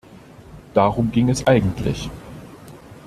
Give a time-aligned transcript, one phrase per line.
[0.73, 2.09] Darum ging es eigentlich.